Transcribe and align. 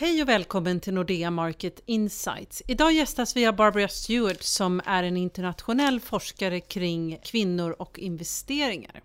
Hej 0.00 0.22
och 0.22 0.28
välkommen 0.28 0.80
till 0.80 0.94
Nordea 0.94 1.30
Market 1.30 1.80
Insights. 1.86 2.62
Idag 2.66 2.92
gästas 2.92 3.36
vi 3.36 3.46
av 3.46 3.56
Barbara 3.56 3.88
Stewart 3.88 4.42
som 4.42 4.80
är 4.84 5.02
en 5.02 5.16
internationell 5.16 6.00
forskare 6.00 6.60
kring 6.60 7.18
kvinnor 7.22 7.76
och 7.78 7.98
investeringar. 7.98 9.00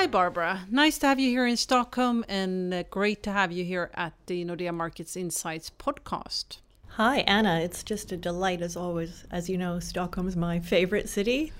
Hi 0.00 0.08
Barbara, 0.08 0.60
nice 0.70 1.00
to 1.00 1.06
have 1.06 1.22
you 1.22 1.40
here 1.40 1.50
in 1.50 1.56
Stockholm 1.56 2.24
and 2.28 2.72
great 2.90 3.22
to 3.22 3.30
have 3.30 3.54
you 3.54 3.64
here 3.64 3.90
at 3.94 4.12
the 4.26 4.44
Nordea 4.44 4.72
Markets 4.72 5.16
Insights 5.16 5.72
podcast. 5.78 6.60
Hi 6.88 7.20
Anna, 7.26 7.60
it's 7.60 7.90
just 7.90 8.12
a 8.12 8.16
delight 8.16 8.62
as 8.62 8.76
always. 8.76 9.24
As 9.30 9.50
you 9.50 9.58
know, 9.58 9.80
Stockholm 9.80 10.28
is 10.28 10.36
my 10.36 10.60
favorite 10.60 11.08
city. 11.08 11.52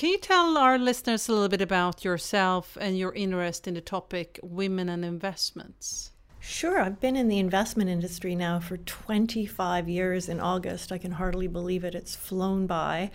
Can 0.00 0.08
you 0.08 0.18
tell 0.18 0.56
our 0.56 0.78
listeners 0.78 1.28
a 1.28 1.32
little 1.32 1.50
bit 1.50 1.60
about 1.60 2.06
yourself 2.06 2.78
and 2.80 2.96
your 2.96 3.12
interest 3.12 3.68
in 3.68 3.74
the 3.74 3.82
topic 3.82 4.40
women 4.42 4.88
and 4.88 5.04
investments? 5.04 6.12
Sure, 6.38 6.80
I've 6.80 7.00
been 7.00 7.16
in 7.16 7.28
the 7.28 7.38
investment 7.38 7.90
industry 7.90 8.34
now 8.34 8.60
for 8.60 8.78
25 8.78 9.90
years 9.90 10.26
in 10.26 10.40
August. 10.40 10.90
I 10.90 10.96
can 10.96 11.12
hardly 11.12 11.48
believe 11.48 11.84
it, 11.84 11.94
it's 11.94 12.16
flown 12.16 12.66
by. 12.66 13.10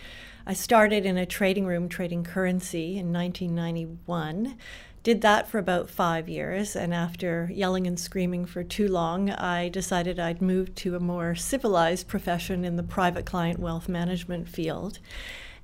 I 0.46 0.54
started 0.54 1.04
in 1.04 1.18
a 1.18 1.26
trading 1.26 1.66
room 1.66 1.88
trading 1.88 2.22
currency 2.22 2.96
in 2.96 3.12
1991. 3.12 4.56
Did 5.02 5.22
that 5.22 5.48
for 5.48 5.58
about 5.58 5.90
five 5.90 6.28
years, 6.28 6.76
and 6.76 6.94
after 6.94 7.50
yelling 7.52 7.88
and 7.88 7.98
screaming 7.98 8.44
for 8.44 8.62
too 8.62 8.86
long, 8.86 9.30
I 9.30 9.70
decided 9.70 10.20
I'd 10.20 10.40
move 10.40 10.72
to 10.76 10.94
a 10.94 11.00
more 11.00 11.34
civilized 11.34 12.06
profession 12.06 12.64
in 12.64 12.76
the 12.76 12.84
private 12.84 13.26
client 13.26 13.58
wealth 13.58 13.88
management 13.88 14.48
field 14.48 15.00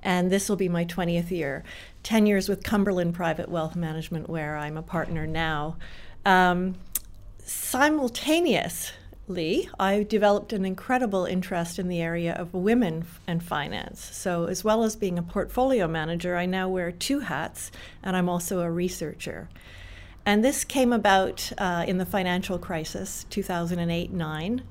and 0.03 0.31
this 0.31 0.49
will 0.49 0.57
be 0.57 0.69
my 0.69 0.85
20th 0.85 1.31
year. 1.31 1.63
10 2.03 2.27
years 2.27 2.47
with 2.47 2.63
Cumberland 2.63 3.15
Private 3.15 3.49
Wealth 3.49 3.75
Management, 3.75 4.29
where 4.29 4.55
I'm 4.57 4.77
a 4.77 4.83
partner 4.83 5.25
now. 5.25 5.77
Um, 6.25 6.75
simultaneously, 7.43 9.69
I 9.79 10.03
developed 10.03 10.53
an 10.53 10.65
incredible 10.65 11.25
interest 11.25 11.79
in 11.79 11.87
the 11.87 12.01
area 12.01 12.33
of 12.33 12.53
women 12.53 13.05
and 13.25 13.41
finance. 13.41 14.01
So, 14.13 14.45
as 14.45 14.63
well 14.63 14.83
as 14.83 14.95
being 14.95 15.17
a 15.17 15.23
portfolio 15.23 15.87
manager, 15.87 16.35
I 16.35 16.45
now 16.45 16.67
wear 16.67 16.91
two 16.91 17.21
hats, 17.21 17.71
and 18.03 18.17
I'm 18.17 18.29
also 18.29 18.59
a 18.59 18.69
researcher. 18.69 19.49
And 20.25 20.43
this 20.43 20.63
came 20.63 20.93
about 20.93 21.51
uh, 21.57 21.83
in 21.87 21.97
the 21.97 22.05
financial 22.05 22.57
crisis, 22.57 23.25
2008 23.29 24.11
9. 24.11 24.63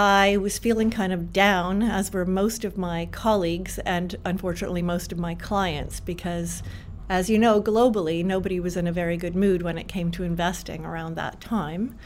I 0.00 0.36
was 0.36 0.58
feeling 0.58 0.92
kind 0.92 1.12
of 1.12 1.32
down, 1.32 1.82
as 1.82 2.12
were 2.12 2.24
most 2.24 2.64
of 2.64 2.78
my 2.78 3.06
colleagues 3.06 3.80
and 3.80 4.14
unfortunately 4.24 4.80
most 4.80 5.10
of 5.10 5.18
my 5.18 5.34
clients, 5.34 5.98
because 5.98 6.62
as 7.08 7.28
you 7.28 7.36
know, 7.36 7.60
globally, 7.60 8.24
nobody 8.24 8.60
was 8.60 8.76
in 8.76 8.86
a 8.86 8.92
very 8.92 9.16
good 9.16 9.34
mood 9.34 9.62
when 9.62 9.76
it 9.76 9.88
came 9.88 10.12
to 10.12 10.22
investing 10.22 10.84
around 10.84 11.16
that 11.16 11.40
time. 11.40 11.98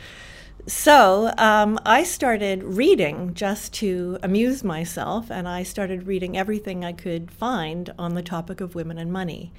So 0.67 1.35
um, 1.37 1.79
I 1.85 2.03
started 2.03 2.63
reading 2.63 3.35
just 3.35 3.75
to 3.75 4.17
amuse 4.23 4.65
myself, 4.65 5.31
and 5.31 5.47
I 5.47 5.63
started 5.63 6.07
reading 6.07 6.35
everything 6.35 6.87
I 6.87 6.95
could 6.95 7.31
find 7.31 7.93
on 7.99 8.15
the 8.15 8.23
topic 8.23 8.63
of 8.63 8.75
women 8.75 8.97
and 8.97 9.13
money. 9.13 9.53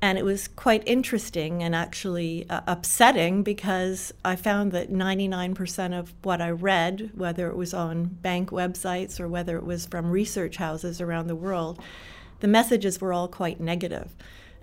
And 0.00 0.16
it 0.16 0.24
was 0.24 0.46
quite 0.46 0.86
interesting 0.86 1.62
and 1.62 1.74
actually 1.74 2.48
uh, 2.48 2.60
upsetting 2.68 3.42
because 3.42 4.12
I 4.24 4.36
found 4.36 4.70
that 4.72 4.92
99% 4.92 5.98
of 5.98 6.14
what 6.22 6.40
I 6.40 6.50
read, 6.50 7.10
whether 7.14 7.48
it 7.48 7.56
was 7.56 7.74
on 7.74 8.04
bank 8.04 8.50
websites 8.50 9.18
or 9.18 9.26
whether 9.26 9.56
it 9.56 9.64
was 9.64 9.86
from 9.86 10.10
research 10.10 10.56
houses 10.56 11.00
around 11.00 11.26
the 11.26 11.34
world, 11.34 11.80
the 12.38 12.46
messages 12.46 13.00
were 13.00 13.12
all 13.12 13.26
quite 13.26 13.60
negative. 13.60 14.14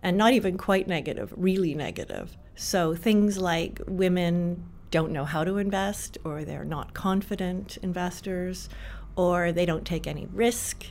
And 0.01 0.17
not 0.17 0.33
even 0.33 0.57
quite 0.57 0.87
negative, 0.87 1.33
really 1.35 1.73
negative. 1.73 2.37
So 2.55 2.95
things 2.95 3.37
like 3.37 3.81
women 3.87 4.63
don't 4.91 5.11
know 5.11 5.25
how 5.25 5.43
to 5.43 5.57
invest, 5.57 6.17
or 6.23 6.45
they're 6.45 6.63
not 6.63 6.93
confident 6.93 7.77
investors, 7.81 8.69
or 9.15 9.51
they 9.51 9.65
don't 9.65 9.85
take 9.85 10.07
any 10.07 10.27
risk 10.31 10.85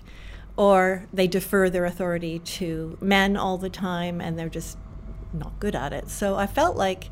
or 0.56 1.06
they 1.12 1.26
defer 1.26 1.68
their 1.68 1.84
authority 1.84 2.38
to 2.38 2.96
men 3.00 3.36
all 3.36 3.58
the 3.58 3.70
time 3.70 4.20
and 4.20 4.38
they're 4.38 4.48
just 4.48 4.78
not 5.32 5.58
good 5.58 5.74
at 5.74 5.92
it. 5.92 6.08
So 6.08 6.36
I 6.36 6.46
felt 6.46 6.76
like 6.76 7.10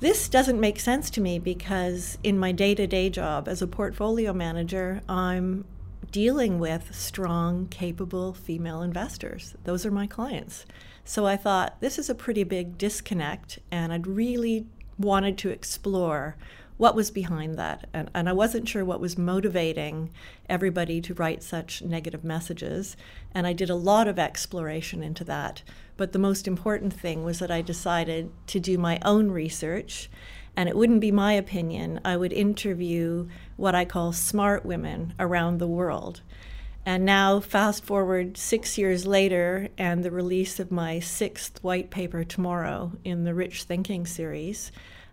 this 0.00 0.28
doesn't 0.28 0.60
make 0.60 0.78
sense 0.78 1.08
to 1.10 1.20
me 1.20 1.38
because 1.38 2.18
in 2.22 2.38
my 2.38 2.52
day 2.52 2.74
to 2.74 2.86
day 2.86 3.08
job 3.08 3.48
as 3.48 3.62
a 3.62 3.66
portfolio 3.66 4.32
manager, 4.32 5.00
I'm 5.08 5.64
dealing 6.10 6.58
with 6.58 6.94
strong, 6.94 7.66
capable 7.68 8.34
female 8.34 8.82
investors. 8.82 9.54
Those 9.64 9.86
are 9.86 9.90
my 9.90 10.06
clients. 10.06 10.66
So 11.04 11.26
I 11.26 11.36
thought 11.36 11.80
this 11.80 11.98
is 11.98 12.10
a 12.10 12.14
pretty 12.14 12.44
big 12.44 12.78
disconnect, 12.78 13.58
and 13.70 13.92
I'd 13.92 14.06
really 14.06 14.66
wanted 14.98 15.38
to 15.38 15.50
explore 15.50 16.36
what 16.76 16.94
was 16.94 17.10
behind 17.10 17.56
that. 17.56 17.88
And, 17.92 18.10
and 18.14 18.28
I 18.28 18.32
wasn't 18.32 18.68
sure 18.68 18.84
what 18.84 19.00
was 19.00 19.16
motivating 19.16 20.10
everybody 20.48 21.00
to 21.02 21.14
write 21.14 21.42
such 21.42 21.82
negative 21.82 22.22
messages. 22.22 22.96
And 23.34 23.46
I 23.46 23.52
did 23.52 23.70
a 23.70 23.74
lot 23.74 24.08
of 24.08 24.18
exploration 24.18 25.02
into 25.02 25.24
that. 25.24 25.62
But 25.96 26.12
the 26.12 26.18
most 26.18 26.46
important 26.46 26.92
thing 26.92 27.24
was 27.24 27.38
that 27.38 27.50
I 27.50 27.62
decided 27.62 28.30
to 28.48 28.60
do 28.60 28.76
my 28.76 28.98
own 29.02 29.30
research. 29.30 30.10
And 30.54 30.68
it 30.68 30.76
wouldn't 30.76 31.00
be 31.00 31.12
my 31.12 31.32
opinion. 31.32 32.00
I 32.04 32.16
would 32.16 32.32
interview 32.32 33.28
what 33.56 33.74
I 33.74 33.84
call 33.84 34.12
smart 34.12 34.64
women 34.64 35.14
around 35.18 35.58
the 35.58 35.66
world. 35.66 36.20
And 36.88 37.04
now, 37.04 37.40
fast 37.40 37.84
forward 37.84 38.36
six 38.36 38.78
years 38.78 39.06
later, 39.06 39.70
and 39.76 40.04
the 40.04 40.10
release 40.12 40.60
of 40.60 40.70
my 40.70 41.00
sixth 41.00 41.58
white 41.64 41.90
paper 41.90 42.22
tomorrow 42.22 42.92
in 43.02 43.24
the 43.24 43.34
Rich 43.34 43.64
Thinking 43.64 44.06
series, 44.06 44.70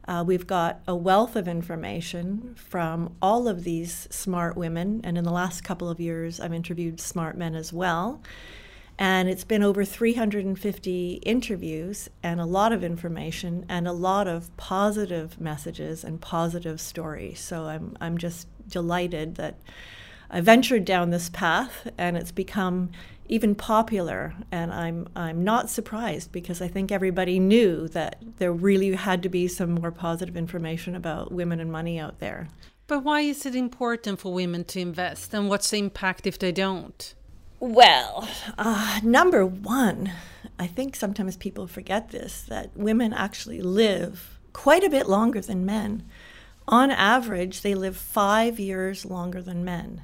uh, 0.08 0.24
we've 0.26 0.48
got 0.48 0.82
a 0.88 0.96
wealth 0.96 1.36
of 1.36 1.48
information 1.48 2.56
from 2.56 3.16
all 3.22 3.48
of 3.48 3.64
these 3.64 4.08
smart 4.12 4.58
women, 4.58 5.02
and 5.04 5.18
in 5.18 5.24
the 5.24 5.32
last 5.32 5.64
couple 5.64 5.90
of 5.90 6.00
years, 6.00 6.40
I've 6.40 6.54
interviewed 6.54 7.00
smart 7.00 7.38
men 7.38 7.56
as 7.56 7.72
well. 7.72 8.22
And 9.00 9.28
it's 9.28 9.44
been 9.44 9.64
over 9.64 9.84
350 9.84 11.14
interviews 11.26 12.10
and 12.22 12.40
a 12.40 12.46
lot 12.46 12.72
of 12.72 12.84
information 12.84 13.66
and 13.68 13.88
a 13.88 13.92
lot 13.92 14.28
of 14.28 14.56
positive 14.56 15.42
messages 15.42 16.04
and 16.04 16.22
positive 16.22 16.80
stories. 16.80 17.40
So 17.40 17.64
I'm, 17.64 17.98
I'm 18.00 18.20
just 18.20 18.48
delighted 18.68 19.36
that 19.36 19.56
I 20.30 20.42
ventured 20.42 20.86
down 20.86 21.10
this 21.10 21.30
path 21.30 21.88
and 21.98 22.16
it's 22.16 22.32
become 22.32 22.92
even 23.28 23.56
popular. 23.56 24.34
And 24.52 24.72
I'm, 24.74 25.08
I'm 25.16 25.44
not 25.44 25.70
surprised 25.70 26.32
because 26.32 26.62
I 26.62 26.68
think 26.68 26.92
everybody 26.92 27.40
knew 27.40 27.88
that 27.90 28.22
there 28.38 28.54
really 28.54 28.94
had 28.94 29.24
to 29.24 29.30
be 29.30 29.48
some 29.48 29.72
more 29.72 29.92
positive 29.92 30.38
information 30.38 30.96
about 30.96 31.32
women 31.32 31.60
and 31.60 31.72
money 31.72 32.00
out 32.00 32.20
there. 32.20 32.48
But 32.88 33.04
why 33.04 33.22
is 33.22 33.46
it 33.46 33.56
important 33.56 34.20
for 34.20 34.34
women 34.34 34.66
to 34.66 34.80
invest 34.80 35.34
and 35.34 35.50
what's 35.50 35.70
the 35.70 35.78
impact 35.78 36.28
if 36.28 36.38
they 36.38 36.52
don't? 36.52 37.14
Well, 37.60 38.28
uh, 38.58 39.00
number 39.04 39.46
one, 39.46 40.12
I 40.60 40.68
think 40.68 40.96
sometimes 40.96 41.38
people 41.38 41.66
forget 41.66 42.10
this 42.10 42.42
that 42.44 42.76
women 42.76 43.14
actually 43.14 43.62
live 43.62 44.38
quite 44.52 44.84
a 44.84 44.90
bit 44.90 45.08
longer 45.08 45.40
than 45.40 45.66
men. 45.66 46.04
On 46.68 46.92
average, 46.92 47.62
they 47.62 47.74
live 47.74 47.96
five 47.98 48.60
years 48.60 49.06
longer 49.06 49.42
than 49.42 49.66
men. 49.66 50.02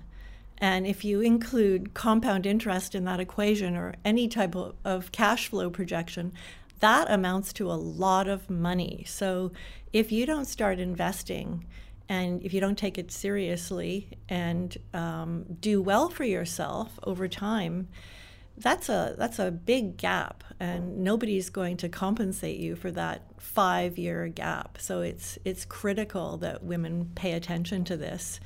And 0.62 0.86
if 0.86 1.06
you 1.06 1.22
include 1.22 1.94
compound 1.94 2.46
interest 2.46 2.94
in 2.94 3.06
that 3.06 3.20
equation 3.20 3.78
or 3.78 3.96
any 4.04 4.28
type 4.28 4.56
of, 4.56 4.76
of 4.84 5.12
cash 5.12 5.48
flow 5.48 5.70
projection, 5.70 6.34
that 6.80 7.10
amounts 7.10 7.54
to 7.54 7.72
a 7.72 7.74
lot 7.74 8.28
of 8.28 8.50
money. 8.50 9.04
So 9.08 9.52
if 9.94 10.12
you 10.12 10.26
don't 10.26 10.46
start 10.46 10.80
investing 10.80 11.66
and 12.08 12.42
if 12.44 12.54
you 12.54 12.60
don't 12.60 12.78
take 12.78 12.98
it 12.98 13.12
seriously 13.12 14.10
and 14.28 14.76
um, 14.94 15.46
do 15.62 15.82
well 15.82 16.10
for 16.10 16.24
yourself 16.24 17.00
over 17.04 17.28
time, 17.28 17.88
that's 18.58 18.90
a 18.90 19.16
that's 19.18 19.40
a 19.40 19.52
big 19.52 19.96
gap, 19.96 20.44
and 20.60 21.00
nobody's 21.00 21.50
going 21.50 21.78
to 21.78 21.88
compensate 21.88 22.58
you 22.58 22.76
for 22.76 22.92
that 22.92 23.24
five 23.38 23.98
year 23.98 24.28
gap. 24.28 24.78
So 24.82 25.02
it's 25.02 25.40
it's 25.46 25.64
critical 25.64 26.36
that 26.38 26.64
women 26.64 27.12
pay 27.16 27.34
attention 27.34 27.86
to 27.86 27.96
this. 27.96 28.40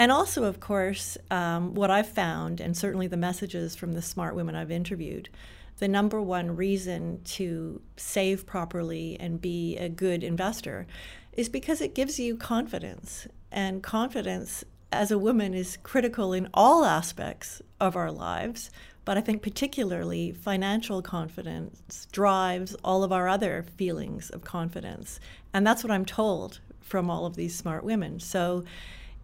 And 0.00 0.10
also, 0.10 0.44
of 0.44 0.60
course, 0.60 1.18
um, 1.30 1.74
what 1.74 1.90
I've 1.90 2.08
found, 2.08 2.58
and 2.58 2.74
certainly 2.74 3.06
the 3.06 3.18
messages 3.18 3.76
from 3.76 3.92
the 3.92 4.00
smart 4.00 4.34
women 4.34 4.54
I've 4.54 4.70
interviewed, 4.70 5.28
the 5.76 5.88
number 5.88 6.22
one 6.22 6.56
reason 6.56 7.20
to 7.22 7.82
save 7.98 8.46
properly 8.46 9.18
and 9.20 9.42
be 9.42 9.76
a 9.76 9.90
good 9.90 10.24
investor 10.24 10.86
is 11.34 11.50
because 11.50 11.82
it 11.82 11.94
gives 11.94 12.18
you 12.18 12.38
confidence. 12.38 13.28
And 13.52 13.82
confidence 13.82 14.64
as 14.90 15.10
a 15.10 15.18
woman 15.18 15.52
is 15.52 15.76
critical 15.82 16.32
in 16.32 16.48
all 16.54 16.86
aspects 16.86 17.60
of 17.78 17.94
our 17.94 18.10
lives, 18.10 18.70
but 19.04 19.18
I 19.18 19.20
think 19.20 19.42
particularly 19.42 20.32
financial 20.32 21.02
confidence 21.02 22.06
drives 22.10 22.74
all 22.82 23.04
of 23.04 23.12
our 23.12 23.28
other 23.28 23.66
feelings 23.76 24.30
of 24.30 24.44
confidence. 24.44 25.20
And 25.52 25.66
that's 25.66 25.84
what 25.84 25.90
I'm 25.90 26.06
told 26.06 26.60
from 26.80 27.10
all 27.10 27.26
of 27.26 27.36
these 27.36 27.54
smart 27.54 27.84
women. 27.84 28.18
So 28.18 28.64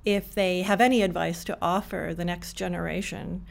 if 0.07 0.35
they 0.35 0.63
have 0.63 0.81
any 0.81 1.03
advice 1.03 1.45
to 1.45 1.59
offer 1.61 2.15
the 2.17 2.25
next 2.25 2.55
generation 2.55 3.45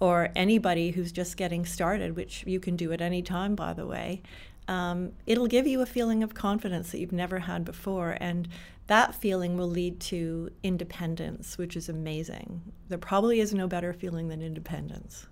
or 0.00 0.30
anybody 0.34 0.90
who's 0.90 1.12
just 1.12 1.36
getting 1.36 1.64
started, 1.64 2.16
which 2.16 2.44
you 2.46 2.58
can 2.58 2.74
do 2.74 2.92
at 2.92 3.00
any 3.00 3.22
time, 3.22 3.54
by 3.54 3.72
the 3.72 3.86
way, 3.86 4.20
um, 4.66 5.12
it'll 5.26 5.46
give 5.46 5.66
you 5.66 5.80
a 5.80 5.86
feeling 5.86 6.22
of 6.22 6.34
confidence 6.34 6.90
that 6.90 6.98
you've 6.98 7.12
never 7.12 7.38
had 7.38 7.64
before. 7.64 8.16
And 8.20 8.48
that 8.88 9.14
feeling 9.14 9.56
will 9.56 9.68
lead 9.68 10.00
to 10.00 10.50
independence, 10.64 11.56
which 11.56 11.76
is 11.76 11.88
amazing. 11.88 12.60
There 12.88 12.98
probably 12.98 13.38
is 13.38 13.54
no 13.54 13.68
better 13.68 13.92
feeling 13.92 14.28
than 14.28 14.42
independence. 14.42 15.28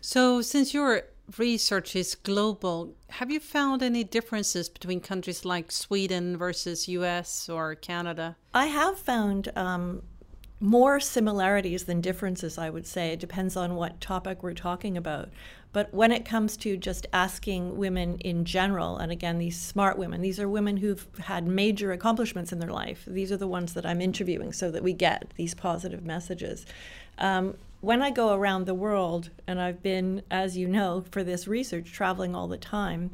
So, 0.00 0.40
since 0.42 0.72
your 0.72 1.02
research 1.38 1.94
is 1.94 2.14
global, 2.14 2.94
have 3.08 3.30
you 3.30 3.40
found 3.40 3.82
any 3.82 4.04
differences 4.04 4.68
between 4.68 5.00
countries 5.00 5.44
like 5.44 5.72
Sweden 5.72 6.36
versus 6.36 6.88
US 6.88 7.48
or 7.48 7.74
Canada? 7.74 8.36
I 8.54 8.66
have 8.66 8.98
found 8.98 9.52
um, 9.56 10.02
more 10.60 11.00
similarities 11.00 11.84
than 11.84 12.02
differences, 12.02 12.58
I 12.58 12.68
would 12.68 12.86
say. 12.86 13.12
It 13.12 13.20
depends 13.20 13.56
on 13.56 13.76
what 13.76 14.00
topic 14.00 14.42
we're 14.42 14.52
talking 14.52 14.96
about. 14.96 15.30
But 15.72 15.94
when 15.94 16.12
it 16.12 16.24
comes 16.24 16.56
to 16.58 16.76
just 16.76 17.06
asking 17.12 17.78
women 17.78 18.18
in 18.18 18.44
general, 18.44 18.98
and 18.98 19.10
again, 19.10 19.38
these 19.38 19.60
smart 19.60 19.96
women, 19.96 20.20
these 20.20 20.40
are 20.40 20.48
women 20.48 20.78
who've 20.78 21.06
had 21.20 21.46
major 21.46 21.92
accomplishments 21.92 22.52
in 22.52 22.58
their 22.58 22.72
life. 22.72 23.04
These 23.06 23.32
are 23.32 23.36
the 23.36 23.46
ones 23.46 23.72
that 23.74 23.86
I'm 23.86 24.00
interviewing 24.00 24.52
so 24.52 24.70
that 24.70 24.82
we 24.82 24.92
get 24.92 25.32
these 25.36 25.54
positive 25.54 26.04
messages. 26.04 26.66
Um, 27.18 27.56
when 27.80 28.02
I 28.02 28.10
go 28.10 28.34
around 28.34 28.66
the 28.66 28.74
world, 28.74 29.30
and 29.46 29.60
I've 29.60 29.82
been, 29.82 30.22
as 30.30 30.56
you 30.56 30.68
know, 30.68 31.04
for 31.10 31.24
this 31.24 31.48
research, 31.48 31.90
traveling 31.90 32.34
all 32.34 32.48
the 32.48 32.58
time, 32.58 33.10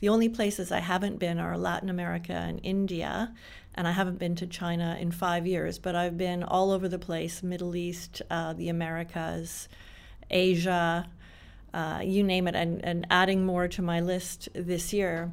the 0.00 0.08
only 0.08 0.28
places 0.28 0.72
I 0.72 0.80
haven't 0.80 1.18
been 1.18 1.38
are 1.38 1.56
Latin 1.56 1.88
America 1.88 2.32
and 2.32 2.58
India 2.64 3.32
and 3.78 3.86
I 3.86 3.92
haven't 3.92 4.18
been 4.18 4.34
to 4.34 4.46
China 4.48 4.98
in 5.00 5.12
five 5.12 5.46
years, 5.46 5.78
but 5.78 5.94
I've 5.94 6.18
been 6.18 6.42
all 6.42 6.72
over 6.72 6.88
the 6.88 6.98
place 6.98 7.44
Middle 7.44 7.76
East, 7.76 8.20
uh, 8.28 8.52
the 8.52 8.70
Americas, 8.70 9.68
Asia, 10.28 11.08
uh, 11.72 12.00
you 12.02 12.24
name 12.24 12.48
it, 12.48 12.56
and, 12.56 12.84
and 12.84 13.06
adding 13.08 13.46
more 13.46 13.68
to 13.68 13.80
my 13.80 14.00
list 14.00 14.48
this 14.52 14.92
year. 14.92 15.30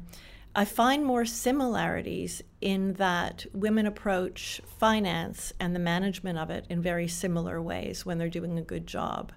I 0.54 0.64
find 0.64 1.04
more 1.04 1.24
similarities 1.24 2.40
in 2.60 2.92
that 2.94 3.46
women 3.52 3.84
approach 3.84 4.60
finance 4.78 5.52
and 5.58 5.74
the 5.74 5.80
management 5.80 6.38
of 6.38 6.48
it 6.48 6.66
in 6.70 6.80
very 6.80 7.08
similar 7.08 7.60
ways 7.60 8.06
when 8.06 8.16
they're 8.16 8.28
doing 8.28 8.58
a 8.60 8.62
good 8.62 8.86
job. 8.86 9.32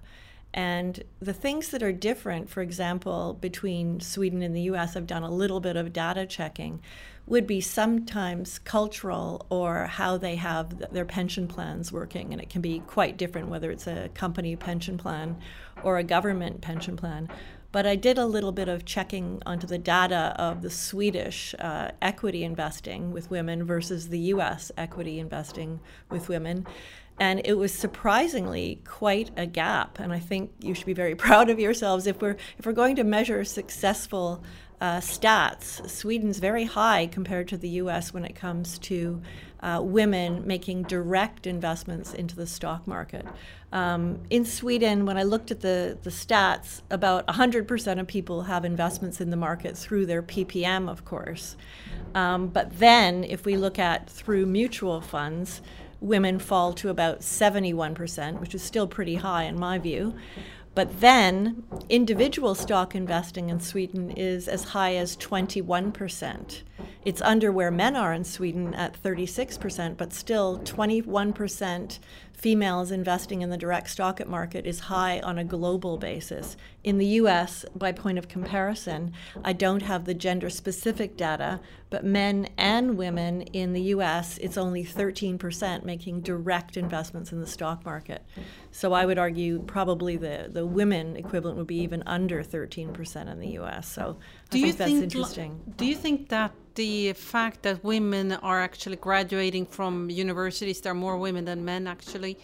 And 0.52 1.04
the 1.20 1.32
things 1.32 1.68
that 1.68 1.82
are 1.82 1.92
different, 1.92 2.50
for 2.50 2.60
example, 2.60 3.38
between 3.40 4.00
Sweden 4.00 4.42
and 4.42 4.54
the 4.54 4.62
US, 4.62 4.96
I've 4.96 5.06
done 5.06 5.22
a 5.22 5.30
little 5.30 5.60
bit 5.60 5.76
of 5.76 5.92
data 5.92 6.26
checking 6.26 6.80
would 7.26 7.46
be 7.46 7.60
sometimes 7.60 8.58
cultural 8.58 9.46
or 9.50 9.86
how 9.86 10.16
they 10.16 10.34
have 10.34 10.92
their 10.92 11.04
pension 11.04 11.46
plans 11.46 11.92
working. 11.92 12.32
And 12.32 12.42
it 12.42 12.50
can 12.50 12.60
be 12.60 12.80
quite 12.80 13.16
different 13.16 13.48
whether 13.48 13.70
it's 13.70 13.86
a 13.86 14.10
company 14.14 14.56
pension 14.56 14.98
plan 14.98 15.38
or 15.84 15.98
a 15.98 16.02
government 16.02 16.60
pension 16.60 16.96
plan. 16.96 17.28
But 17.72 17.86
I 17.86 17.94
did 17.94 18.18
a 18.18 18.26
little 18.26 18.50
bit 18.50 18.68
of 18.68 18.84
checking 18.84 19.40
onto 19.46 19.68
the 19.68 19.78
data 19.78 20.34
of 20.36 20.62
the 20.62 20.70
Swedish 20.70 21.54
uh, 21.60 21.92
equity 22.02 22.42
investing 22.42 23.12
with 23.12 23.30
women 23.30 23.62
versus 23.64 24.08
the 24.08 24.18
US 24.34 24.72
equity 24.76 25.20
investing 25.20 25.78
with 26.10 26.28
women. 26.28 26.66
And 27.20 27.42
it 27.44 27.54
was 27.54 27.72
surprisingly 27.72 28.80
quite 28.84 29.30
a 29.36 29.46
gap. 29.46 30.00
And 30.00 30.12
I 30.12 30.18
think 30.18 30.50
you 30.58 30.74
should 30.74 30.86
be 30.86 30.94
very 30.94 31.14
proud 31.26 31.50
of 31.50 31.60
yourselves 31.60 32.08
if 32.08 32.20
we're 32.20 32.36
if 32.58 32.66
we're 32.66 32.72
going 32.72 32.96
to 32.96 33.04
measure 33.04 33.44
successful 33.44 34.42
uh, 34.80 34.98
stats, 34.98 35.88
Sweden's 35.88 36.38
very 36.38 36.64
high 36.64 37.06
compared 37.06 37.48
to 37.48 37.58
the 37.58 37.68
US 37.68 38.14
when 38.14 38.24
it 38.24 38.34
comes 38.34 38.78
to 38.78 39.20
uh, 39.62 39.80
women 39.82 40.46
making 40.46 40.84
direct 40.84 41.46
investments 41.46 42.14
into 42.14 42.34
the 42.34 42.46
stock 42.46 42.86
market. 42.86 43.26
Um, 43.72 44.20
in 44.30 44.46
Sweden, 44.46 45.04
when 45.04 45.18
I 45.18 45.22
looked 45.22 45.50
at 45.50 45.60
the, 45.60 45.98
the 46.02 46.08
stats, 46.08 46.80
about 46.90 47.26
100% 47.26 48.00
of 48.00 48.06
people 48.06 48.42
have 48.42 48.64
investments 48.64 49.20
in 49.20 49.28
the 49.28 49.36
market 49.36 49.76
through 49.76 50.06
their 50.06 50.22
PPM, 50.22 50.88
of 50.88 51.04
course. 51.04 51.56
Um, 52.14 52.48
but 52.48 52.78
then, 52.78 53.22
if 53.24 53.44
we 53.44 53.56
look 53.56 53.78
at 53.78 54.08
through 54.08 54.46
mutual 54.46 55.02
funds, 55.02 55.60
women 56.00 56.38
fall 56.38 56.72
to 56.74 56.88
about 56.88 57.20
71%, 57.20 58.40
which 58.40 58.54
is 58.54 58.62
still 58.62 58.86
pretty 58.86 59.16
high 59.16 59.44
in 59.44 59.58
my 59.58 59.78
view. 59.78 60.14
But 60.74 61.00
then 61.00 61.64
individual 61.88 62.54
stock 62.54 62.94
investing 62.94 63.50
in 63.50 63.60
Sweden 63.60 64.10
is 64.10 64.48
as 64.48 64.64
high 64.64 64.94
as 64.96 65.16
21%. 65.16 66.62
It's 67.04 67.22
under 67.22 67.50
where 67.50 67.70
men 67.70 67.96
are 67.96 68.12
in 68.12 68.24
Sweden 68.24 68.74
at 68.74 69.02
36%, 69.02 69.96
but 69.96 70.12
still 70.12 70.58
21% 70.58 71.98
females 72.40 72.90
investing 72.90 73.42
in 73.42 73.50
the 73.50 73.56
direct 73.56 73.90
stock 73.90 74.26
market 74.26 74.66
is 74.66 74.80
high 74.80 75.20
on 75.20 75.38
a 75.38 75.44
global 75.44 75.98
basis. 75.98 76.56
In 76.82 76.96
the 76.96 77.06
US, 77.06 77.66
by 77.74 77.92
point 77.92 78.16
of 78.16 78.28
comparison, 78.28 79.12
I 79.44 79.52
don't 79.52 79.82
have 79.82 80.06
the 80.06 80.14
gender 80.14 80.48
specific 80.48 81.18
data, 81.18 81.60
but 81.90 82.02
men 82.02 82.48
and 82.56 82.96
women 82.96 83.42
in 83.42 83.74
the 83.74 83.82
US, 83.94 84.38
it's 84.38 84.56
only 84.56 84.84
13% 84.84 85.84
making 85.84 86.22
direct 86.22 86.78
investments 86.78 87.30
in 87.30 87.40
the 87.40 87.46
stock 87.46 87.84
market. 87.84 88.24
So 88.70 88.94
I 88.94 89.04
would 89.04 89.18
argue 89.18 89.60
probably 89.60 90.16
the, 90.16 90.48
the 90.50 90.64
women 90.64 91.16
equivalent 91.16 91.58
would 91.58 91.66
be 91.66 91.82
even 91.82 92.02
under 92.06 92.42
13% 92.42 93.30
in 93.30 93.38
the 93.38 93.58
US. 93.58 93.86
So 93.86 94.16
do 94.48 94.58
I 94.58 94.62
think, 94.62 94.64
think 94.64 94.78
that's 94.78 94.90
interesting. 95.14 95.74
Do 95.76 95.84
you 95.84 95.94
think 95.94 96.30
that 96.30 96.52
the 96.80 97.12
fact 97.12 97.62
that 97.64 97.84
women 97.84 98.32
are 98.32 98.58
actually 98.58 98.96
graduating 98.96 99.66
from 99.66 100.08
universities, 100.08 100.80
there 100.80 100.92
are 100.92 101.02
more 101.08 101.18
women 101.18 101.44
than 101.44 101.62
men 101.62 101.86
actually. 101.86 102.38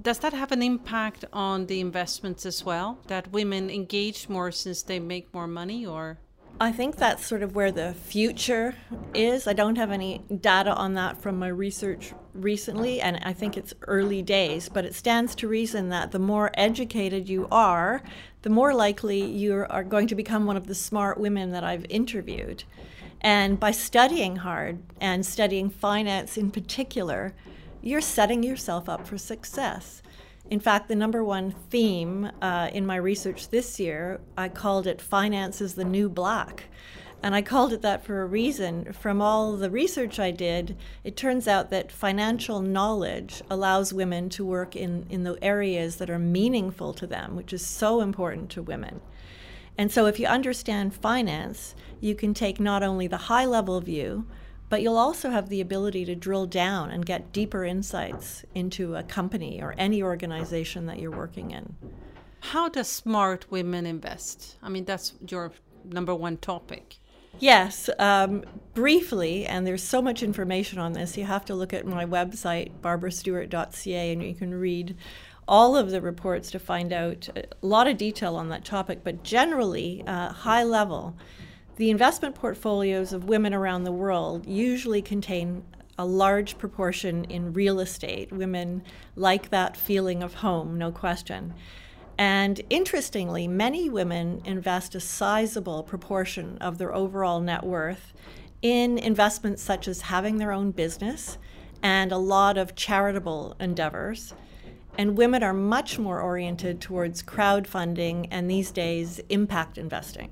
Does 0.00 0.20
that 0.20 0.32
have 0.32 0.52
an 0.52 0.62
impact 0.62 1.26
on 1.34 1.66
the 1.66 1.78
investments 1.80 2.46
as 2.46 2.64
well? 2.64 2.88
That 3.08 3.30
women 3.30 3.68
engage 3.68 4.20
more 4.36 4.50
since 4.52 4.80
they 4.82 4.98
make 5.00 5.34
more 5.34 5.46
money, 5.46 5.84
or? 5.84 6.18
I 6.60 6.72
think 6.72 6.96
that's 6.96 7.26
sort 7.26 7.42
of 7.42 7.54
where 7.54 7.72
the 7.72 7.92
future 7.92 8.74
is. 9.12 9.46
I 9.46 9.52
don't 9.52 9.76
have 9.76 9.90
any 9.90 10.22
data 10.50 10.72
on 10.74 10.94
that 10.94 11.20
from 11.20 11.38
my 11.38 11.48
research 11.48 12.14
recently, 12.32 13.02
and 13.02 13.18
I 13.22 13.34
think 13.34 13.56
it's 13.56 13.74
early 13.86 14.22
days, 14.22 14.70
but 14.70 14.86
it 14.86 14.94
stands 14.94 15.34
to 15.36 15.48
reason 15.48 15.90
that 15.90 16.12
the 16.12 16.18
more 16.18 16.50
educated 16.54 17.28
you 17.28 17.48
are, 17.50 18.02
the 18.42 18.50
more 18.50 18.72
likely 18.74 19.22
you 19.22 19.66
are 19.68 19.84
going 19.84 20.06
to 20.06 20.14
become 20.14 20.46
one 20.46 20.56
of 20.56 20.68
the 20.68 20.74
smart 20.74 21.18
women 21.18 21.50
that 21.52 21.64
I've 21.64 21.86
interviewed. 21.88 22.64
And 23.22 23.58
by 23.58 23.70
studying 23.70 24.36
hard 24.36 24.80
and 25.00 25.24
studying 25.24 25.70
finance 25.70 26.36
in 26.36 26.50
particular, 26.50 27.34
you're 27.80 28.00
setting 28.00 28.42
yourself 28.42 28.88
up 28.88 29.06
for 29.06 29.16
success. 29.16 30.02
In 30.50 30.58
fact, 30.58 30.88
the 30.88 30.96
number 30.96 31.22
one 31.22 31.52
theme 31.70 32.30
uh, 32.42 32.68
in 32.72 32.84
my 32.84 32.96
research 32.96 33.48
this 33.48 33.78
year, 33.78 34.20
I 34.36 34.48
called 34.48 34.88
it 34.88 35.00
Finance 35.00 35.60
is 35.60 35.74
the 35.74 35.84
New 35.84 36.08
Black. 36.08 36.64
And 37.22 37.36
I 37.36 37.42
called 37.42 37.72
it 37.72 37.82
that 37.82 38.04
for 38.04 38.20
a 38.20 38.26
reason. 38.26 38.92
From 38.92 39.22
all 39.22 39.56
the 39.56 39.70
research 39.70 40.18
I 40.18 40.32
did, 40.32 40.76
it 41.04 41.16
turns 41.16 41.46
out 41.46 41.70
that 41.70 41.92
financial 41.92 42.60
knowledge 42.60 43.42
allows 43.48 43.92
women 43.92 44.28
to 44.30 44.44
work 44.44 44.74
in, 44.74 45.06
in 45.08 45.22
the 45.22 45.38
areas 45.40 45.96
that 45.96 46.10
are 46.10 46.18
meaningful 46.18 46.92
to 46.94 47.06
them, 47.06 47.36
which 47.36 47.52
is 47.52 47.64
so 47.64 48.00
important 48.00 48.50
to 48.50 48.62
women. 48.62 49.00
And 49.82 49.90
so, 49.90 50.06
if 50.06 50.20
you 50.20 50.28
understand 50.28 50.94
finance, 50.94 51.74
you 52.00 52.14
can 52.14 52.34
take 52.34 52.60
not 52.60 52.84
only 52.84 53.08
the 53.08 53.16
high 53.16 53.46
level 53.46 53.80
view, 53.80 54.28
but 54.68 54.80
you'll 54.80 54.96
also 54.96 55.30
have 55.30 55.48
the 55.48 55.60
ability 55.60 56.04
to 56.04 56.14
drill 56.14 56.46
down 56.46 56.92
and 56.92 57.04
get 57.04 57.32
deeper 57.32 57.64
insights 57.64 58.44
into 58.54 58.94
a 58.94 59.02
company 59.02 59.60
or 59.60 59.74
any 59.76 60.00
organization 60.00 60.86
that 60.86 61.00
you're 61.00 61.10
working 61.10 61.50
in. 61.50 61.74
How 62.38 62.68
does 62.68 62.86
smart 62.86 63.50
women 63.50 63.84
invest? 63.84 64.56
I 64.62 64.68
mean, 64.68 64.84
that's 64.84 65.14
your 65.28 65.50
number 65.84 66.14
one 66.14 66.36
topic. 66.36 66.98
Yes, 67.40 67.90
um, 67.98 68.44
briefly, 68.74 69.46
and 69.46 69.66
there's 69.66 69.82
so 69.82 70.00
much 70.00 70.22
information 70.22 70.78
on 70.78 70.92
this. 70.92 71.16
You 71.16 71.24
have 71.24 71.44
to 71.46 71.56
look 71.56 71.72
at 71.72 71.86
my 71.86 72.06
website, 72.06 72.70
barbarastewart.ca, 72.82 74.12
and 74.12 74.22
you 74.22 74.34
can 74.34 74.54
read 74.54 74.96
all 75.48 75.76
of 75.76 75.90
the 75.90 76.00
reports 76.00 76.50
to 76.50 76.58
find 76.58 76.92
out 76.92 77.28
a 77.36 77.44
lot 77.60 77.88
of 77.88 77.96
detail 77.96 78.36
on 78.36 78.48
that 78.48 78.64
topic, 78.64 79.00
but 79.02 79.22
generally, 79.22 80.02
uh, 80.06 80.32
high 80.32 80.62
level, 80.62 81.16
the 81.76 81.90
investment 81.90 82.34
portfolios 82.34 83.12
of 83.12 83.24
women 83.24 83.52
around 83.54 83.84
the 83.84 83.92
world 83.92 84.46
usually 84.46 85.02
contain 85.02 85.64
a 85.98 86.04
large 86.04 86.58
proportion 86.58 87.24
in 87.24 87.52
real 87.52 87.80
estate. 87.80 88.32
Women 88.32 88.82
like 89.16 89.50
that 89.50 89.76
feeling 89.76 90.22
of 90.22 90.34
home, 90.34 90.78
no 90.78 90.90
question. 90.90 91.54
And 92.18 92.60
interestingly, 92.70 93.48
many 93.48 93.88
women 93.88 94.42
invest 94.44 94.94
a 94.94 95.00
sizable 95.00 95.82
proportion 95.82 96.58
of 96.58 96.78
their 96.78 96.94
overall 96.94 97.40
net 97.40 97.64
worth 97.64 98.12
in 98.60 98.98
investments 98.98 99.62
such 99.62 99.88
as 99.88 100.02
having 100.02 100.36
their 100.36 100.52
own 100.52 100.70
business 100.70 101.38
and 101.82 102.12
a 102.12 102.18
lot 102.18 102.56
of 102.56 102.76
charitable 102.76 103.56
endeavors. 103.58 104.34
And 104.98 105.16
women 105.16 105.42
are 105.42 105.54
much 105.54 105.98
more 105.98 106.20
oriented 106.20 106.80
towards 106.80 107.22
crowdfunding 107.22 108.28
and 108.30 108.50
these 108.50 108.70
days 108.70 109.20
impact 109.28 109.78
investing. 109.78 110.30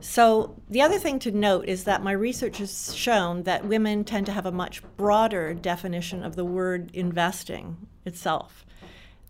So, 0.00 0.56
the 0.68 0.82
other 0.82 0.98
thing 0.98 1.18
to 1.20 1.30
note 1.30 1.66
is 1.66 1.84
that 1.84 2.02
my 2.02 2.12
research 2.12 2.58
has 2.58 2.94
shown 2.94 3.44
that 3.44 3.66
women 3.66 4.04
tend 4.04 4.26
to 4.26 4.32
have 4.32 4.46
a 4.46 4.52
much 4.52 4.82
broader 4.96 5.54
definition 5.54 6.24
of 6.24 6.34
the 6.34 6.44
word 6.44 6.90
investing 6.92 7.76
itself. 8.04 8.64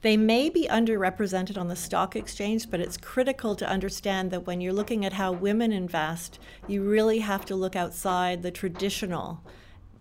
They 0.03 0.17
may 0.17 0.51
be 0.51 0.67
underrepresented 0.69 1.57
on 1.57 1.69
the 1.69 1.77
stock 1.77 2.17
exchange, 2.17 2.71
but 2.71 2.81
it's 2.81 2.97
critical 2.97 3.55
to 3.55 3.69
understand 3.69 4.31
that 4.31 4.47
when 4.47 4.61
you're 4.61 4.73
looking 4.73 5.05
at 5.05 5.13
how 5.13 5.31
women 5.31 5.73
invest, 5.73 6.41
you 6.67 6.83
really 6.83 7.21
have 7.21 7.45
to 7.47 7.55
look 7.55 7.77
outside 7.77 8.43
the 8.43 8.51
traditional 8.51 9.45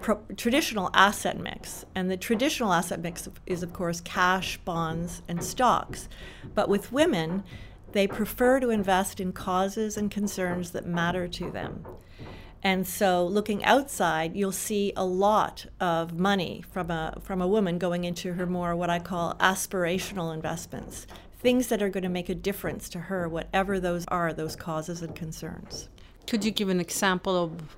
pro- 0.01 0.21
traditional 0.35 0.89
asset 0.93 1.39
mix. 1.39 1.85
And 1.95 2.09
the 2.09 2.17
traditional 2.17 2.73
asset 2.73 3.01
mix 3.01 3.27
is, 3.45 3.63
of 3.63 3.73
course, 3.73 4.01
cash, 4.01 4.57
bonds, 4.57 5.21
and 5.27 5.43
stocks. 5.43 6.09
But 6.53 6.69
with 6.69 6.91
women, 6.91 7.43
they 7.91 8.07
prefer 8.07 8.59
to 8.59 8.69
invest 8.69 9.19
in 9.19 9.33
causes 9.33 9.97
and 9.97 10.09
concerns 10.09 10.71
that 10.71 10.85
matter 10.85 11.27
to 11.27 11.51
them. 11.51 11.85
And 12.63 12.85
so, 12.85 13.25
looking 13.25 13.63
outside, 13.65 14.35
you'll 14.35 14.51
see 14.51 14.93
a 14.95 15.03
lot 15.03 15.65
of 15.79 16.13
money 16.13 16.63
from 16.71 16.91
a, 16.91 17.17
from 17.21 17.41
a 17.41 17.47
woman 17.47 17.79
going 17.79 18.03
into 18.03 18.33
her 18.33 18.45
more 18.45 18.75
what 18.75 18.89
I 18.89 18.99
call 18.99 19.33
aspirational 19.35 20.31
investments, 20.31 21.07
things 21.39 21.67
that 21.67 21.81
are 21.81 21.89
going 21.89 22.03
to 22.03 22.09
make 22.09 22.29
a 22.29 22.35
difference 22.35 22.87
to 22.89 22.99
her, 22.99 23.27
whatever 23.27 23.79
those 23.79 24.05
are, 24.09 24.31
those 24.31 24.55
causes 24.55 25.01
and 25.01 25.15
concerns. 25.15 25.89
Could 26.27 26.45
you 26.45 26.51
give 26.51 26.69
an 26.69 26.79
example 26.79 27.35
of 27.35 27.77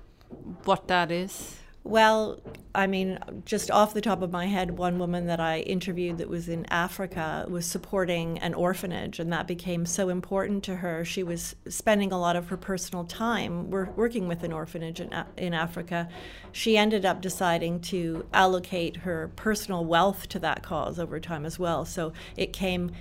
what 0.66 0.90
that 0.90 1.12
is? 1.12 1.63
Well, 1.86 2.40
I 2.74 2.88
mean, 2.88 3.20
just 3.44 3.70
off 3.70 3.94
the 3.94 4.00
top 4.00 4.22
of 4.22 4.32
my 4.32 4.46
head, 4.46 4.78
one 4.78 5.00
woman 5.00 5.28
that 5.28 5.42
I 5.42 5.60
interviewed 5.60 6.18
that 6.20 6.30
was 6.30 6.48
in 6.48 6.66
Africa 6.72 7.46
was 7.50 7.66
supporting 7.66 8.40
an 8.40 8.54
orphanage, 8.54 9.20
and 9.20 9.34
that 9.34 9.48
became 9.48 9.86
so 9.86 10.08
important 10.08 10.64
to 10.64 10.78
her. 10.78 11.04
She 11.04 11.24
was 11.24 11.58
spending 11.68 12.14
a 12.14 12.20
lot 12.20 12.38
of 12.38 12.48
her 12.48 12.58
personal 12.58 13.04
time 13.04 13.70
working 13.70 14.30
with 14.30 14.44
an 14.44 14.54
orphanage 14.54 15.02
in, 15.02 15.14
in 15.36 15.54
Africa. 15.54 16.08
She 16.54 16.78
ended 16.78 17.06
up 17.06 17.22
deciding 17.22 17.82
to 17.82 18.26
allocate 18.34 18.98
her 18.98 19.32
personal 19.36 19.84
wealth 19.84 20.30
to 20.30 20.40
that 20.40 20.64
cause 20.64 20.98
over 20.98 21.20
time 21.20 21.46
as 21.46 21.60
well. 21.60 21.84
So 21.84 22.14
it 22.38 22.54
came 22.54 22.92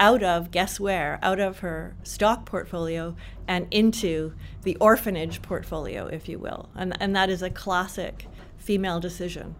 out 0.00 0.22
of 0.22 0.50
guess 0.50 0.80
where 0.80 1.20
out 1.22 1.38
of 1.38 1.60
her 1.60 1.94
stock 2.02 2.44
portfolio 2.44 3.14
and 3.46 3.68
into 3.70 4.32
the 4.64 4.76
orphanage 4.80 5.40
portfolio 5.42 6.06
if 6.06 6.28
you 6.28 6.40
will 6.40 6.68
and 6.74 6.96
and 6.98 7.14
that 7.14 7.30
is 7.30 7.40
a 7.40 7.50
classic 7.50 8.26
female 8.68 9.00
decision 9.00 9.54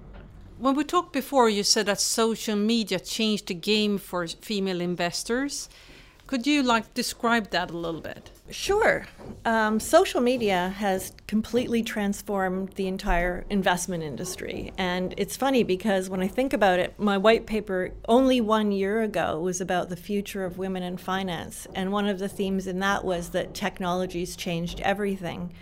when 0.58 0.74
we 0.76 0.84
talked 0.84 1.12
before 1.12 1.48
you 1.48 1.62
said 1.62 1.86
that 1.86 2.00
social 2.00 2.56
media 2.56 2.98
changed 3.00 3.46
the 3.48 3.54
game 3.54 3.98
for 3.98 4.26
female 4.26 4.80
investors 4.80 5.68
could 6.32 6.46
you 6.46 6.62
like 6.62 6.94
describe 6.94 7.50
that 7.50 7.70
a 7.70 7.76
little 7.76 8.00
bit? 8.00 8.30
Sure. 8.48 9.06
Um, 9.44 9.78
social 9.78 10.22
media 10.22 10.70
has 10.78 11.12
completely 11.26 11.82
transformed 11.82 12.70
the 12.70 12.86
entire 12.86 13.44
investment 13.50 14.02
industry. 14.02 14.72
And 14.78 15.12
it's 15.18 15.36
funny 15.36 15.62
because 15.62 16.08
when 16.08 16.20
I 16.20 16.28
think 16.28 16.54
about 16.54 16.78
it, 16.78 16.98
my 16.98 17.18
white 17.18 17.44
paper 17.44 17.90
only 18.08 18.40
one 18.40 18.72
year 18.72 19.02
ago 19.02 19.40
was 19.40 19.60
about 19.60 19.90
the 19.90 19.96
future 19.96 20.46
of 20.46 20.56
women 20.56 20.82
in 20.82 20.96
finance. 20.96 21.66
And 21.74 21.92
one 21.92 22.06
of 22.06 22.18
the 22.18 22.28
themes 22.28 22.66
in 22.66 22.78
that 22.78 23.04
was 23.04 23.28
that 23.32 23.52
technology's 23.52 24.34
changed 24.34 24.80
everything. 24.80 25.52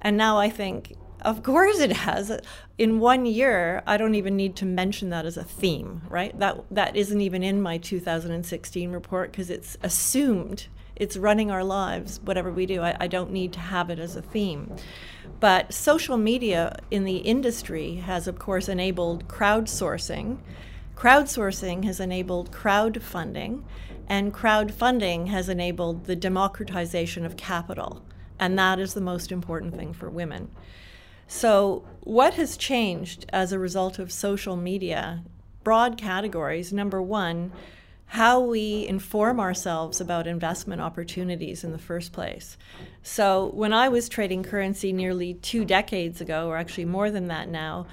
And 0.00 0.16
now 0.16 0.38
I 0.38 0.50
think 0.50 0.94
of 1.24 1.42
course 1.42 1.78
it 1.80 1.92
has. 1.92 2.40
In 2.78 3.00
one 3.00 3.26
year, 3.26 3.82
I 3.86 3.96
don't 3.96 4.14
even 4.14 4.36
need 4.36 4.56
to 4.56 4.64
mention 4.64 5.10
that 5.10 5.26
as 5.26 5.36
a 5.36 5.44
theme, 5.44 6.02
right? 6.08 6.38
That 6.38 6.64
that 6.70 6.96
isn't 6.96 7.20
even 7.20 7.42
in 7.42 7.62
my 7.62 7.78
2016 7.78 8.90
report 8.90 9.30
because 9.30 9.50
it's 9.50 9.76
assumed 9.82 10.66
it's 10.96 11.16
running 11.16 11.50
our 11.50 11.64
lives, 11.64 12.20
whatever 12.22 12.50
we 12.50 12.66
do. 12.66 12.82
I, 12.82 12.96
I 13.00 13.06
don't 13.06 13.32
need 13.32 13.52
to 13.54 13.60
have 13.60 13.90
it 13.90 13.98
as 13.98 14.14
a 14.14 14.22
theme. 14.22 14.74
But 15.40 15.72
social 15.72 16.16
media 16.16 16.78
in 16.90 17.04
the 17.04 17.16
industry 17.16 17.96
has, 17.96 18.28
of 18.28 18.38
course, 18.38 18.68
enabled 18.68 19.26
crowdsourcing. 19.26 20.38
Crowdsourcing 20.94 21.84
has 21.84 21.98
enabled 21.98 22.52
crowdfunding, 22.52 23.62
and 24.08 24.32
crowdfunding 24.32 25.28
has 25.28 25.48
enabled 25.48 26.04
the 26.04 26.14
democratization 26.14 27.24
of 27.24 27.36
capital. 27.36 28.02
And 28.38 28.58
that 28.58 28.78
is 28.78 28.94
the 28.94 29.00
most 29.00 29.32
important 29.32 29.74
thing 29.74 29.92
for 29.92 30.10
women. 30.10 30.50
So, 31.34 31.82
what 32.02 32.34
has 32.34 32.58
changed 32.58 33.24
as 33.32 33.52
a 33.52 33.58
result 33.58 33.98
of 33.98 34.12
social 34.12 34.54
media? 34.54 35.24
Broad 35.64 35.96
categories. 35.96 36.74
Number 36.74 37.00
one, 37.00 37.52
how 38.04 38.38
we 38.38 38.86
inform 38.86 39.40
ourselves 39.40 39.98
about 39.98 40.26
investment 40.26 40.82
opportunities 40.82 41.64
in 41.64 41.72
the 41.72 41.78
first 41.78 42.12
place. 42.12 42.58
So, 43.02 43.50
when 43.54 43.72
I 43.72 43.88
was 43.88 44.10
trading 44.10 44.42
currency 44.42 44.92
nearly 44.92 45.32
two 45.32 45.64
decades 45.64 46.20
ago, 46.20 46.48
or 46.48 46.58
actually 46.58 46.84
more 46.84 47.10
than 47.10 47.28
that 47.28 47.48
now, 47.48 47.86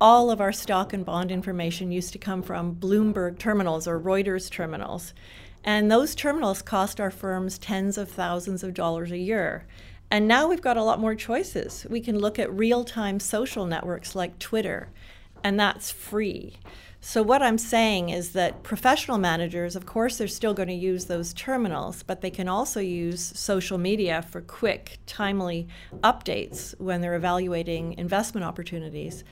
all 0.00 0.32
of 0.32 0.40
our 0.40 0.52
stock 0.52 0.92
and 0.92 1.06
bond 1.06 1.30
information 1.30 1.92
used 1.92 2.12
to 2.14 2.18
come 2.18 2.42
from 2.42 2.74
Bloomberg 2.74 3.38
terminals 3.38 3.86
or 3.86 3.98
Reuters 4.00 4.50
terminals. 4.50 5.14
And 5.62 5.88
those 5.88 6.16
terminals 6.16 6.62
cost 6.62 7.00
our 7.00 7.12
firms 7.12 7.58
tens 7.58 7.96
of 7.96 8.10
thousands 8.10 8.64
of 8.64 8.74
dollars 8.74 9.12
a 9.12 9.18
year. 9.18 9.66
And 10.12 10.28
now 10.28 10.46
we've 10.46 10.60
got 10.60 10.76
a 10.76 10.82
lot 10.82 11.00
more 11.00 11.14
choices. 11.14 11.86
We 11.88 12.02
can 12.02 12.18
look 12.18 12.38
at 12.38 12.52
real 12.52 12.84
time 12.84 13.18
social 13.18 13.64
networks 13.64 14.14
like 14.14 14.38
Twitter, 14.38 14.90
and 15.42 15.58
that's 15.58 15.90
free. 15.90 16.58
So, 17.00 17.22
what 17.22 17.42
I'm 17.42 17.56
saying 17.56 18.10
is 18.10 18.32
that 18.32 18.62
professional 18.62 19.16
managers, 19.16 19.74
of 19.74 19.86
course, 19.86 20.18
they're 20.18 20.28
still 20.28 20.52
going 20.52 20.68
to 20.68 20.74
use 20.74 21.06
those 21.06 21.32
terminals, 21.32 22.02
but 22.02 22.20
they 22.20 22.28
can 22.28 22.46
also 22.46 22.78
use 22.78 23.22
social 23.22 23.78
media 23.78 24.20
for 24.20 24.42
quick, 24.42 24.98
timely 25.06 25.66
updates 26.02 26.78
when 26.78 27.00
they're 27.00 27.14
evaluating 27.14 27.94
investment 27.94 28.44
opportunities. 28.44 29.24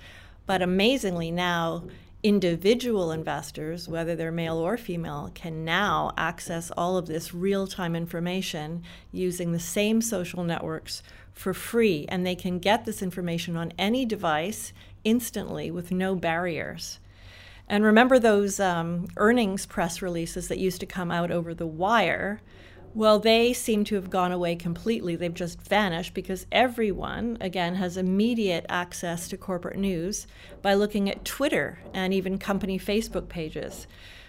But 0.46 0.62
amazingly, 0.62 1.30
now 1.30 1.84
individual 2.22 3.12
investors, 3.12 3.88
whether 3.88 4.14
they're 4.14 4.30
male 4.30 4.58
or 4.58 4.76
female, 4.76 5.30
can 5.34 5.64
now 5.64 6.12
access 6.16 6.70
all 6.76 6.96
of 6.96 7.06
this 7.06 7.32
real 7.32 7.66
time 7.66 7.96
information 7.96 8.82
using 9.12 9.52
the 9.52 9.60
same 9.60 10.02
social 10.02 10.44
networks 10.44 11.02
for 11.32 11.54
free. 11.54 12.06
And 12.08 12.26
they 12.26 12.34
can 12.34 12.58
get 12.58 12.84
this 12.84 13.02
information 13.02 13.56
on 13.56 13.72
any 13.78 14.04
device 14.04 14.72
instantly 15.04 15.70
with 15.70 15.90
no 15.90 16.14
barriers. 16.14 16.98
And 17.68 17.84
remember 17.84 18.18
those 18.18 18.58
um, 18.58 19.06
earnings 19.16 19.64
press 19.64 20.02
releases 20.02 20.48
that 20.48 20.58
used 20.58 20.80
to 20.80 20.86
come 20.86 21.10
out 21.10 21.30
over 21.30 21.54
the 21.54 21.66
wire? 21.66 22.40
Well, 22.92 23.20
they 23.20 23.52
seem 23.52 23.84
to 23.84 23.94
have 23.94 24.10
gone 24.10 24.32
away 24.32 24.56
completely. 24.56 25.14
They've 25.14 25.32
just 25.32 25.62
vanished 25.62 26.12
because 26.12 26.46
everyone, 26.50 27.38
again, 27.40 27.76
has 27.76 27.96
immediate 27.96 28.66
access 28.68 29.28
to 29.28 29.36
corporate 29.36 29.78
news 29.78 30.26
by 30.60 30.74
looking 30.74 31.08
at 31.08 31.24
Twitter 31.24 31.78
and 31.94 32.12
even 32.12 32.36
company 32.36 32.80
Facebook 32.80 33.28
pages. 33.28 33.86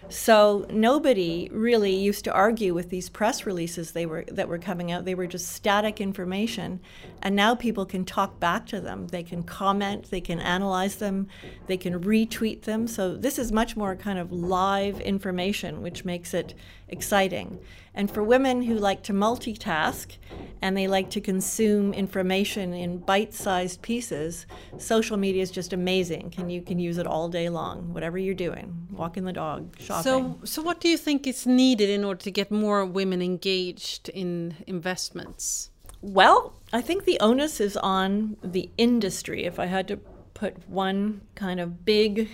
So 0.10 0.66
nobody 0.70 1.48
really 1.52 1.94
used 1.96 2.24
to 2.26 2.34
argue 2.34 2.74
with 2.74 2.90
these 2.90 3.08
press 3.10 3.46
releases 3.46 3.92
they 3.92 4.06
were 4.06 4.26
that 4.30 4.48
were 4.48 4.58
coming 4.58 4.92
out. 4.92 5.06
They 5.06 5.16
were 5.16 5.28
just 5.28 5.50
static 5.54 6.02
information, 6.02 6.80
and 7.22 7.36
now 7.36 7.54
people 7.56 7.86
can 7.86 8.04
talk 8.04 8.40
back 8.40 8.66
to 8.68 8.82
them. 8.82 9.08
They 9.08 9.24
can 9.24 9.44
comment, 9.44 10.10
they 10.10 10.22
can 10.22 10.40
analyze 10.40 10.96
them, 10.96 11.28
they 11.68 11.78
can 11.78 12.04
retweet 12.04 12.64
them. 12.64 12.88
So 12.88 13.16
this 13.16 13.38
is 13.38 13.52
much 13.52 13.78
more 13.78 13.96
kind 13.96 14.18
of 14.18 14.32
live 14.32 15.00
information, 15.02 15.82
which 15.82 16.04
makes 16.04 16.34
it 16.34 16.56
exciting. 16.92 17.60
And 17.94 18.10
for 18.10 18.24
women 18.24 18.62
who 18.62 18.76
like 18.76 19.04
to 19.04 19.14
multitask 19.14 20.18
and 20.62 20.78
they 20.78 20.88
like 20.88 21.10
to 21.12 21.22
consume 21.22 21.94
information 21.94 22.74
in 22.74 23.00
bite-sized 23.00 23.82
pieces, 23.82 24.46
social 24.78 25.18
media 25.18 25.42
is 25.42 25.52
just 25.52 25.74
amazing. 25.74 26.30
Can 26.30 26.50
you 26.50 26.62
can 26.62 26.80
use 26.80 26.98
it 26.98 27.08
all 27.08 27.28
day 27.28 27.50
long, 27.50 27.94
whatever 27.94 28.18
you're 28.18 28.34
doing, 28.34 28.88
walking 28.92 29.26
the 29.26 29.34
dog, 29.34 29.76
shopping. 29.80 30.04
So, 30.04 30.40
so 30.46 30.62
what 30.62 30.80
do 30.80 30.88
you 30.88 30.98
think 30.98 31.28
is 31.28 31.46
needed 31.46 31.90
in 31.90 32.06
order 32.06 32.22
to 32.22 32.32
get 32.32 32.50
more 32.52 32.86
women 32.86 33.22
engaged 33.22 34.08
in 34.10 34.56
investments? 34.68 35.72
Well, 36.02 36.54
I 36.72 36.82
think 36.82 37.04
the 37.04 37.20
onus 37.20 37.60
is 37.60 37.78
on 37.78 38.38
the 38.44 38.70
industry. 38.78 39.44
If 39.44 39.60
I 39.60 39.66
had 39.66 39.88
to 39.90 40.00
put 40.34 40.68
one 40.68 41.22
kind 41.36 41.60
of 41.60 41.86
big 41.86 42.30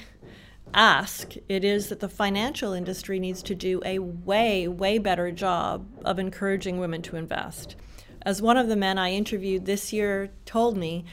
ask, 0.74 1.36
it 1.48 1.64
is 1.64 1.90
that 1.90 2.00
the 2.00 2.10
financial 2.10 2.74
industry 2.74 3.20
needs 3.20 3.42
to 3.44 3.56
do 3.56 3.82
a 3.86 4.00
way, 4.00 4.68
way 4.68 4.98
better 4.98 5.32
job 5.32 5.88
of 6.06 6.20
encouraging 6.20 6.80
women 6.80 7.02
to 7.04 7.16
invest. 7.16 7.76
As 8.22 8.42
one 8.42 8.58
of 8.58 8.68
the 8.68 8.76
men 8.76 8.98
I 8.98 9.12
interviewed 9.12 9.66
this 9.66 9.94
year 9.94 10.32
told 10.46 10.78
me, 10.78 11.06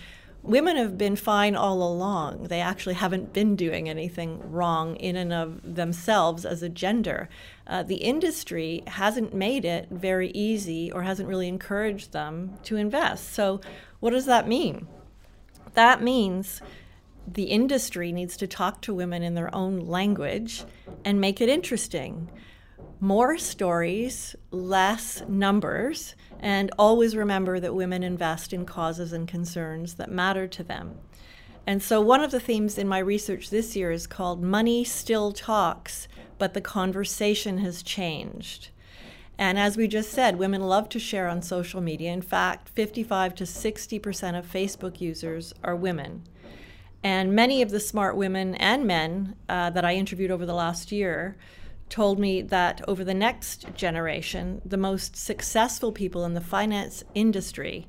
women 0.44 0.76
have 0.76 0.98
been 0.98 1.16
fine 1.16 1.56
all 1.56 1.82
along. 1.82 2.44
They 2.44 2.60
actually 2.60 2.94
haven't 2.94 3.32
been 3.32 3.56
doing 3.56 3.88
anything 3.88 4.40
wrong 4.50 4.96
in 4.96 5.16
and 5.16 5.32
of 5.32 5.74
themselves 5.74 6.44
as 6.44 6.62
a 6.62 6.68
gender. 6.68 7.28
Uh, 7.66 7.82
the 7.82 7.96
industry 7.96 8.82
hasn't 8.86 9.34
made 9.34 9.64
it 9.64 9.88
very 9.90 10.30
easy 10.30 10.92
or 10.92 11.02
hasn't 11.02 11.28
really 11.28 11.48
encouraged 11.48 12.12
them 12.12 12.58
to 12.64 12.76
invest. 12.76 13.32
So, 13.32 13.60
what 14.00 14.10
does 14.10 14.26
that 14.26 14.46
mean? 14.46 14.86
That 15.72 16.02
means 16.02 16.60
the 17.26 17.44
industry 17.44 18.12
needs 18.12 18.36
to 18.38 18.46
talk 18.46 18.80
to 18.82 18.94
women 18.94 19.22
in 19.22 19.34
their 19.34 19.54
own 19.54 19.80
language 19.80 20.64
and 21.04 21.20
make 21.20 21.40
it 21.40 21.48
interesting. 21.48 22.30
More 23.00 23.38
stories, 23.38 24.36
less 24.50 25.22
numbers, 25.28 26.14
and 26.40 26.70
always 26.78 27.16
remember 27.16 27.60
that 27.60 27.74
women 27.74 28.02
invest 28.02 28.52
in 28.52 28.64
causes 28.66 29.12
and 29.12 29.26
concerns 29.26 29.94
that 29.94 30.10
matter 30.10 30.46
to 30.48 30.62
them. 30.62 30.96
And 31.66 31.82
so, 31.82 32.00
one 32.00 32.22
of 32.22 32.30
the 32.30 32.40
themes 32.40 32.76
in 32.76 32.86
my 32.86 32.98
research 32.98 33.48
this 33.48 33.74
year 33.74 33.90
is 33.90 34.06
called 34.06 34.42
Money 34.42 34.84
Still 34.84 35.32
Talks 35.32 36.08
but 36.38 36.54
the 36.54 36.60
conversation 36.60 37.58
has 37.58 37.82
changed. 37.82 38.68
And 39.36 39.58
as 39.58 39.76
we 39.76 39.88
just 39.88 40.10
said, 40.10 40.38
women 40.38 40.62
love 40.62 40.88
to 40.90 40.98
share 40.98 41.28
on 41.28 41.42
social 41.42 41.80
media. 41.80 42.12
In 42.12 42.22
fact, 42.22 42.68
55 42.68 43.34
to 43.36 43.44
60% 43.44 44.38
of 44.38 44.50
Facebook 44.50 45.00
users 45.00 45.52
are 45.64 45.74
women. 45.74 46.22
And 47.04 47.34
many 47.34 47.62
of 47.62 47.70
the 47.70 47.78
smart 47.78 48.16
women 48.16 48.56
and 48.56 48.86
men 48.86 49.36
uh, 49.48 49.70
that 49.70 49.84
I 49.84 49.94
interviewed 49.94 50.32
over 50.32 50.44
the 50.44 50.54
last 50.54 50.90
year 50.90 51.36
told 51.88 52.18
me 52.18 52.42
that 52.42 52.80
over 52.88 53.04
the 53.04 53.14
next 53.14 53.72
generation, 53.74 54.60
the 54.64 54.76
most 54.76 55.14
successful 55.14 55.92
people 55.92 56.24
in 56.24 56.34
the 56.34 56.40
finance 56.40 57.04
industry 57.14 57.86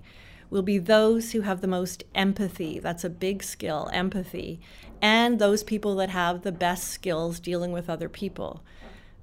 will 0.51 0.61
be 0.61 0.77
those 0.77 1.31
who 1.31 1.41
have 1.41 1.61
the 1.61 1.67
most 1.67 2.03
empathy. 2.13 2.77
That's 2.77 3.03
a 3.03 3.09
big 3.09 3.41
skill, 3.41 3.89
empathy, 3.91 4.59
and 5.01 5.39
those 5.39 5.63
people 5.63 5.95
that 5.95 6.09
have 6.09 6.43
the 6.43 6.51
best 6.51 6.89
skills 6.89 7.39
dealing 7.39 7.71
with 7.71 7.89
other 7.89 8.09
people 8.09 8.63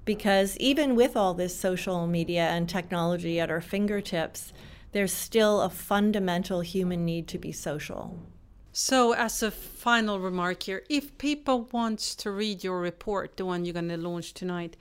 because 0.05 0.57
even 0.57 0.95
with 0.95 1.15
all 1.15 1.33
this 1.33 1.57
social 1.57 2.07
media 2.07 2.49
and 2.49 2.67
technology 2.67 3.39
at 3.39 3.49
our 3.49 3.61
fingertips, 3.61 4.53
there's 4.91 5.13
still 5.13 5.61
a 5.61 5.69
fundamental 5.69 6.61
human 6.61 7.05
need 7.05 7.27
to 7.29 7.37
be 7.37 7.51
social. 7.51 8.19
So, 8.75 9.13
as 9.13 9.43
a 9.43 9.51
final 9.51 10.19
remark 10.19 10.63
here, 10.63 10.81
if 10.89 11.15
people 11.19 11.69
want 11.71 11.99
to 11.99 12.31
read 12.31 12.63
your 12.63 12.79
report, 12.79 13.37
the 13.37 13.45
one 13.45 13.65
you're 13.65 13.73
going 13.73 13.89
to 13.89 13.97
launch 13.97 14.33
tonight, 14.33 14.75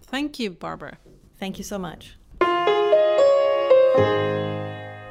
Thank 0.06 0.38
you, 0.38 0.50
Barbara. 0.50 0.96
Thank 1.38 1.58
you 1.58 1.64
so 1.64 1.78
much. 1.78 2.16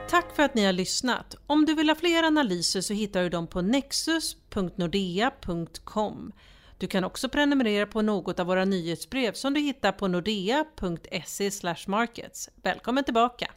Tack 0.10 0.36
för 0.36 0.44
att 0.44 0.56
ni 0.56 0.66
har 0.66 0.74
lyssnat. 0.74 1.36
Om 1.48 1.66
du 1.66 1.76
vill 1.76 1.90
ha 1.90 1.96
fler 1.96 2.24
analyser 2.24 2.82
så 2.82 2.94
hittar 2.94 3.24
du 3.24 3.30
dem 3.30 3.48
på 3.48 3.62
nexus.nordea.com. 3.62 6.32
Du 6.78 6.88
kan 6.88 7.04
också 7.04 7.30
prenumerera 7.30 7.86
på 7.86 8.02
något 8.02 8.40
av 8.40 8.48
våra 8.48 8.66
nyhetsbrev 8.66 9.34
som 9.34 9.54
du 9.54 9.60
hittar 9.60 9.92
på 9.92 10.08
nordea.se 10.08 11.52
markets. 11.88 12.50
Välkommen 12.64 13.04
tillbaka! 13.04 13.52